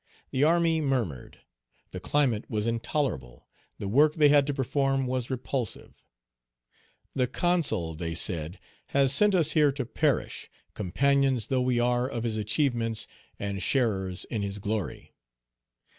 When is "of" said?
12.09-12.23